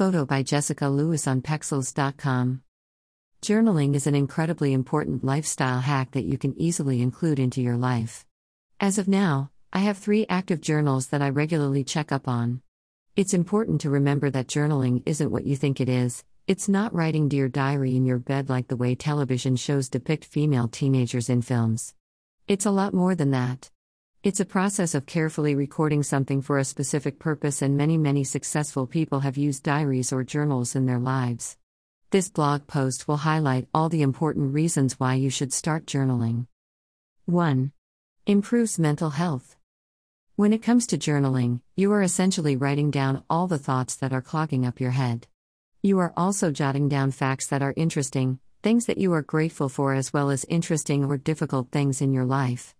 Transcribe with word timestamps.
Photo 0.00 0.24
by 0.24 0.42
Jessica 0.42 0.88
Lewis 0.88 1.26
on 1.26 1.42
Pexels.com. 1.42 2.62
Journaling 3.42 3.94
is 3.94 4.06
an 4.06 4.14
incredibly 4.14 4.72
important 4.72 5.22
lifestyle 5.22 5.80
hack 5.80 6.12
that 6.12 6.24
you 6.24 6.38
can 6.38 6.58
easily 6.58 7.02
include 7.02 7.38
into 7.38 7.60
your 7.60 7.76
life. 7.76 8.24
As 8.80 8.96
of 8.96 9.08
now, 9.08 9.50
I 9.74 9.80
have 9.80 9.98
three 9.98 10.24
active 10.26 10.62
journals 10.62 11.08
that 11.08 11.20
I 11.20 11.28
regularly 11.28 11.84
check 11.84 12.12
up 12.12 12.28
on. 12.28 12.62
It's 13.14 13.34
important 13.34 13.82
to 13.82 13.90
remember 13.90 14.30
that 14.30 14.46
journaling 14.46 15.02
isn't 15.04 15.30
what 15.30 15.44
you 15.44 15.54
think 15.54 15.82
it 15.82 15.90
is, 15.90 16.24
it's 16.46 16.66
not 16.66 16.94
writing 16.94 17.28
Dear 17.28 17.50
Diary 17.50 17.94
in 17.94 18.06
your 18.06 18.18
bed 18.18 18.48
like 18.48 18.68
the 18.68 18.76
way 18.76 18.94
television 18.94 19.54
shows 19.54 19.90
depict 19.90 20.24
female 20.24 20.68
teenagers 20.68 21.28
in 21.28 21.42
films. 21.42 21.94
It's 22.48 22.64
a 22.64 22.70
lot 22.70 22.94
more 22.94 23.14
than 23.14 23.32
that. 23.32 23.68
It's 24.22 24.38
a 24.38 24.44
process 24.44 24.94
of 24.94 25.06
carefully 25.06 25.54
recording 25.54 26.02
something 26.02 26.42
for 26.42 26.58
a 26.58 26.64
specific 26.64 27.18
purpose, 27.18 27.62
and 27.62 27.74
many, 27.74 27.96
many 27.96 28.22
successful 28.22 28.86
people 28.86 29.20
have 29.20 29.38
used 29.38 29.62
diaries 29.62 30.12
or 30.12 30.24
journals 30.24 30.76
in 30.76 30.84
their 30.84 30.98
lives. 30.98 31.56
This 32.10 32.28
blog 32.28 32.66
post 32.66 33.08
will 33.08 33.16
highlight 33.16 33.66
all 33.72 33.88
the 33.88 34.02
important 34.02 34.52
reasons 34.52 35.00
why 35.00 35.14
you 35.14 35.30
should 35.30 35.54
start 35.54 35.86
journaling. 35.86 36.48
1. 37.24 37.72
Improves 38.26 38.78
mental 38.78 39.08
health. 39.08 39.56
When 40.36 40.52
it 40.52 40.62
comes 40.62 40.86
to 40.88 40.98
journaling, 40.98 41.62
you 41.74 41.90
are 41.90 42.02
essentially 42.02 42.56
writing 42.56 42.90
down 42.90 43.24
all 43.30 43.46
the 43.46 43.56
thoughts 43.56 43.96
that 43.96 44.12
are 44.12 44.20
clogging 44.20 44.66
up 44.66 44.80
your 44.80 44.90
head. 44.90 45.28
You 45.82 45.98
are 45.98 46.12
also 46.14 46.50
jotting 46.50 46.90
down 46.90 47.12
facts 47.12 47.46
that 47.46 47.62
are 47.62 47.72
interesting, 47.74 48.38
things 48.62 48.84
that 48.84 48.98
you 48.98 49.14
are 49.14 49.22
grateful 49.22 49.70
for, 49.70 49.94
as 49.94 50.12
well 50.12 50.28
as 50.28 50.44
interesting 50.44 51.06
or 51.06 51.16
difficult 51.16 51.70
things 51.70 52.02
in 52.02 52.12
your 52.12 52.26
life. 52.26 52.74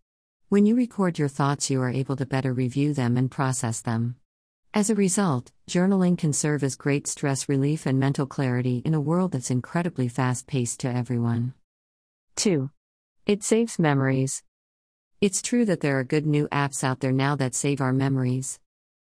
When 0.51 0.67
you 0.67 0.75
record 0.75 1.17
your 1.17 1.29
thoughts, 1.29 1.71
you 1.71 1.81
are 1.81 1.91
able 1.91 2.17
to 2.17 2.27
better 2.27 2.53
review 2.53 2.93
them 2.93 3.17
and 3.17 3.31
process 3.31 3.81
them. 3.81 4.17
As 4.75 4.91
a 4.91 4.97
result, 4.97 5.53
journaling 5.71 6.19
can 6.19 6.33
serve 6.33 6.65
as 6.65 6.75
great 6.75 7.07
stress 7.07 7.49
relief 7.49 7.87
and 7.87 8.01
mental 8.01 8.27
clarity 8.27 8.83
in 8.85 8.93
a 8.93 9.01
world 9.01 9.31
that's 9.31 9.53
incredibly 9.53 10.09
fast 10.09 10.49
paced 10.49 10.81
to 10.81 10.93
everyone. 10.93 11.55
2. 12.35 12.69
It 13.27 13.45
saves 13.45 13.79
memories. 13.79 14.43
It's 15.21 15.41
true 15.41 15.65
that 15.67 15.83
there 15.83 16.01
are 16.01 16.03
good 16.03 16.27
new 16.27 16.49
apps 16.49 16.83
out 16.83 16.99
there 16.99 17.13
now 17.13 17.37
that 17.37 17.55
save 17.55 17.81
our 17.81 17.93
memories. 17.93 18.59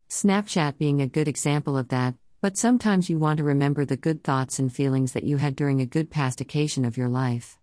Snapchat 0.09 0.79
being 0.79 0.99
a 0.99 1.07
good 1.07 1.27
example 1.27 1.77
of 1.77 1.89
that, 1.89 2.15
but 2.41 2.57
sometimes 2.57 3.07
you 3.07 3.19
want 3.19 3.37
to 3.37 3.43
remember 3.43 3.85
the 3.85 3.97
good 3.97 4.23
thoughts 4.23 4.57
and 4.57 4.73
feelings 4.73 5.11
that 5.11 5.25
you 5.25 5.37
had 5.37 5.55
during 5.55 5.79
a 5.79 5.85
good 5.85 6.09
past 6.09 6.41
occasion 6.41 6.85
of 6.85 6.97
your 6.97 7.09
life. 7.09 7.59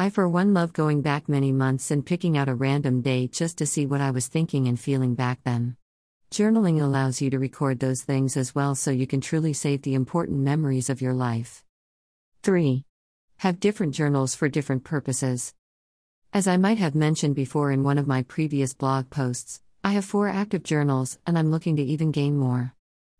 I, 0.00 0.10
for 0.10 0.28
one, 0.28 0.54
love 0.54 0.72
going 0.72 1.02
back 1.02 1.28
many 1.28 1.50
months 1.50 1.90
and 1.90 2.06
picking 2.06 2.38
out 2.38 2.48
a 2.48 2.54
random 2.54 3.00
day 3.00 3.26
just 3.26 3.58
to 3.58 3.66
see 3.66 3.84
what 3.84 4.00
I 4.00 4.12
was 4.12 4.28
thinking 4.28 4.68
and 4.68 4.78
feeling 4.78 5.16
back 5.16 5.40
then. 5.42 5.76
Journaling 6.30 6.80
allows 6.80 7.20
you 7.20 7.30
to 7.30 7.38
record 7.40 7.80
those 7.80 8.02
things 8.02 8.36
as 8.36 8.54
well 8.54 8.76
so 8.76 8.92
you 8.92 9.08
can 9.08 9.20
truly 9.20 9.52
save 9.52 9.82
the 9.82 9.94
important 9.94 10.38
memories 10.38 10.88
of 10.88 11.02
your 11.02 11.14
life. 11.14 11.64
3. 12.44 12.84
Have 13.38 13.58
different 13.58 13.92
journals 13.92 14.36
for 14.36 14.48
different 14.48 14.84
purposes. 14.84 15.52
As 16.32 16.46
I 16.46 16.58
might 16.58 16.78
have 16.78 16.94
mentioned 16.94 17.34
before 17.34 17.72
in 17.72 17.82
one 17.82 17.98
of 17.98 18.06
my 18.06 18.22
previous 18.22 18.74
blog 18.74 19.10
posts, 19.10 19.60
I 19.82 19.94
have 19.94 20.04
four 20.04 20.28
active 20.28 20.62
journals 20.62 21.18
and 21.26 21.36
I'm 21.36 21.50
looking 21.50 21.74
to 21.74 21.82
even 21.82 22.12
gain 22.12 22.36
more. 22.36 22.72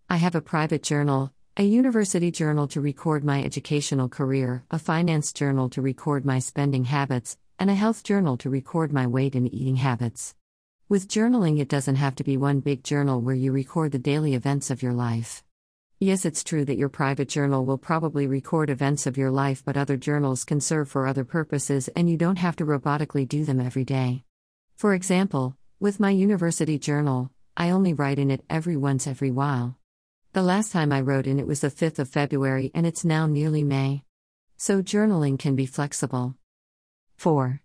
I 0.08 0.18
have 0.18 0.36
a 0.36 0.40
private 0.40 0.84
journal, 0.84 1.32
a 1.60 1.64
university 1.64 2.30
journal 2.30 2.68
to 2.68 2.80
record 2.80 3.24
my 3.24 3.42
educational 3.42 4.08
career, 4.08 4.62
a 4.70 4.78
finance 4.78 5.32
journal 5.32 5.68
to 5.68 5.82
record 5.82 6.24
my 6.24 6.38
spending 6.38 6.84
habits, 6.84 7.36
and 7.58 7.68
a 7.68 7.74
health 7.74 8.04
journal 8.04 8.36
to 8.36 8.48
record 8.48 8.92
my 8.92 9.08
weight 9.08 9.34
and 9.34 9.52
eating 9.52 9.74
habits. 9.74 10.36
With 10.88 11.08
journaling, 11.08 11.58
it 11.58 11.68
doesn't 11.68 11.96
have 11.96 12.14
to 12.14 12.22
be 12.22 12.36
one 12.36 12.60
big 12.60 12.84
journal 12.84 13.20
where 13.20 13.34
you 13.34 13.50
record 13.50 13.90
the 13.90 13.98
daily 13.98 14.34
events 14.34 14.70
of 14.70 14.84
your 14.84 14.92
life. 14.92 15.42
Yes, 15.98 16.24
it's 16.24 16.44
true 16.44 16.64
that 16.64 16.78
your 16.78 16.88
private 16.88 17.28
journal 17.28 17.64
will 17.64 17.76
probably 17.76 18.28
record 18.28 18.70
events 18.70 19.08
of 19.08 19.18
your 19.18 19.32
life, 19.32 19.64
but 19.64 19.76
other 19.76 19.96
journals 19.96 20.44
can 20.44 20.60
serve 20.60 20.88
for 20.88 21.08
other 21.08 21.24
purposes 21.24 21.88
and 21.96 22.08
you 22.08 22.16
don't 22.16 22.38
have 22.38 22.54
to 22.54 22.64
robotically 22.64 23.26
do 23.26 23.44
them 23.44 23.58
every 23.58 23.84
day. 23.84 24.22
For 24.76 24.94
example, 24.94 25.56
with 25.80 25.98
my 25.98 26.10
university 26.10 26.78
journal, 26.78 27.32
I 27.56 27.70
only 27.70 27.94
write 27.94 28.20
in 28.20 28.30
it 28.30 28.44
every 28.48 28.76
once 28.76 29.08
every 29.08 29.32
while. 29.32 29.77
The 30.38 30.42
last 30.42 30.70
time 30.70 30.92
I 30.92 31.00
wrote 31.00 31.26
in 31.26 31.40
it 31.40 31.48
was 31.48 31.62
the 31.62 31.68
5th 31.68 31.98
of 31.98 32.08
February 32.08 32.70
and 32.72 32.86
it's 32.86 33.04
now 33.04 33.26
nearly 33.26 33.64
May. 33.64 34.04
So 34.56 34.82
journaling 34.82 35.36
can 35.36 35.56
be 35.56 35.66
flexible. 35.66 36.36
4. 37.16 37.60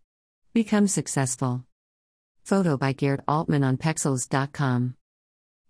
Become 0.54 0.88
successful. 0.88 1.66
Photo 2.44 2.76
by 2.76 2.94
Gerd 2.94 3.22
Altman 3.28 3.64
on 3.64 3.78
Pexels.com. 3.78 4.96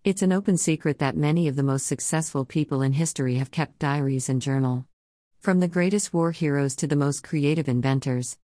It's 0.06 0.22
an 0.22 0.32
open 0.32 0.56
secret 0.56 1.00
that 1.00 1.18
many 1.18 1.50
of 1.50 1.58
the 1.58 1.62
most 1.62 1.88
successful 1.88 2.46
people 2.46 2.82
in 2.82 2.94
history 2.94 3.36
have 3.36 3.52
kept 3.52 3.80
diaries 3.80 4.30
and 4.30 4.42
journal. 4.42 4.86
From 5.42 5.60
the 5.60 5.68
greatest 5.68 6.14
war 6.14 6.32
heroes 6.32 6.74
to 6.78 6.88
the 6.88 6.96
most 6.96 7.22
creative 7.22 7.68
inventors. 7.68 8.38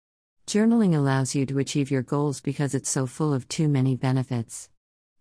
Journaling 0.47 0.93
allows 0.93 1.33
you 1.33 1.45
to 1.45 1.59
achieve 1.59 1.91
your 1.91 2.03
goals 2.03 2.41
because 2.41 2.75
it's 2.75 2.89
so 2.89 3.05
full 3.05 3.33
of 3.33 3.47
too 3.47 3.69
many 3.69 3.95
benefits. 3.95 4.67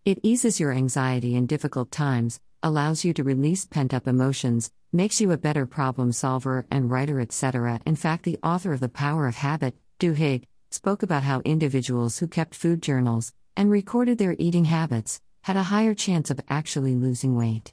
It 0.05 0.19
eases 0.25 0.59
your 0.59 0.73
anxiety 0.73 1.37
in 1.37 1.47
difficult 1.47 1.93
times, 1.93 2.41
allows 2.63 3.05
you 3.05 3.13
to 3.15 3.25
release 3.25 3.65
pent 3.65 3.95
up 3.95 4.09
emotions, 4.09 4.71
makes 4.93 5.21
you 5.21 5.31
a 5.33 5.37
better 5.37 5.67
problem 5.67 6.13
solver 6.13 6.67
and 6.71 6.91
writer, 6.91 7.21
etc. 7.21 7.81
In 7.87 7.97
fact, 7.97 8.25
the 8.25 8.39
author 8.43 8.73
of 8.73 8.81
The 8.81 8.89
Power 8.89 9.27
of 9.27 9.37
Habit, 9.37 9.75
Duhigg, 9.99 10.45
spoke 10.71 11.03
about 11.03 11.23
how 11.23 11.41
individuals 11.45 12.19
who 12.19 12.27
kept 12.27 12.55
food 12.55 12.83
journals 12.83 13.33
and 13.57 13.71
recorded 13.71 14.19
their 14.19 14.37
eating 14.39 14.67
habits 14.67 15.21
had 15.43 15.57
a 15.57 15.65
higher 15.65 15.95
chance 15.95 16.31
of 16.31 16.41
actually 16.49 16.95
losing 16.95 17.37
weight. 17.37 17.73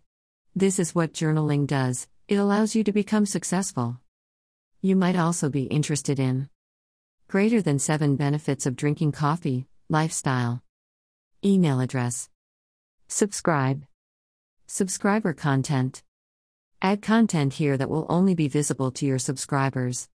This 0.55 0.79
is 0.79 0.95
what 0.95 1.13
journaling 1.13 1.67
does 1.67 2.07
it 2.27 2.35
allows 2.35 2.75
you 2.75 2.83
to 2.83 2.91
become 2.91 3.25
successful. 3.25 3.99
You 4.81 4.95
might 4.95 5.15
also 5.15 5.49
be 5.49 5.63
interested 5.63 6.19
in 6.19 6.49
greater 7.27 7.61
than 7.61 7.79
7 7.79 8.15
benefits 8.15 8.65
of 8.65 8.75
drinking 8.75 9.11
coffee, 9.11 9.67
lifestyle, 9.89 10.63
email 11.43 11.79
address, 11.79 12.29
subscribe. 13.07 13.85
Subscriber 14.67 15.33
content. 15.33 16.01
Add 16.81 17.03
content 17.03 17.53
here 17.53 17.77
that 17.77 17.89
will 17.89 18.07
only 18.09 18.33
be 18.33 18.47
visible 18.47 18.89
to 18.93 19.05
your 19.05 19.19
subscribers. 19.19 20.03